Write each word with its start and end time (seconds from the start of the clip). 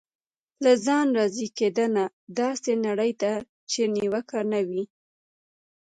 له 0.63 0.71
ځانه 0.85 1.11
راضي 1.17 1.47
کېدنه: 1.57 2.03
داسې 2.39 2.71
نړۍ 2.85 3.11
ده 3.21 3.33
چېرې 3.71 3.91
نیوکه 3.95 4.39
نه 4.51 4.61
وي. 4.67 4.83